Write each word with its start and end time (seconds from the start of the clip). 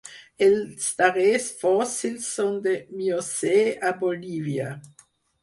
Els 0.43 0.85
darrers 1.01 1.45
fòssils 1.59 2.31
són 2.39 2.57
del 2.65 2.81
Miocè 3.03 3.55
a 3.91 3.95
Bolívia. 4.03 4.75